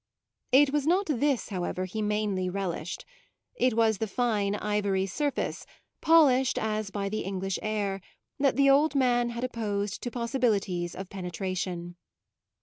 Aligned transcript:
It 0.51 0.71
was 0.73 0.87
not 0.87 1.05
this, 1.05 1.49
however, 1.49 1.85
he 1.85 2.01
mainly 2.01 2.49
relished; 2.49 3.05
it 3.53 3.75
was 3.75 3.99
the 3.99 4.07
fine 4.07 4.55
ivory 4.55 5.05
surface, 5.05 5.63
polished 6.01 6.57
as 6.57 6.89
by 6.89 7.07
the 7.07 7.19
English 7.21 7.59
air, 7.61 8.01
that 8.39 8.55
the 8.55 8.67
old 8.67 8.95
man 8.95 9.29
had 9.29 9.43
opposed 9.43 10.01
to 10.01 10.09
possibilities 10.09 10.95
of 10.95 11.09
penetration. 11.11 11.97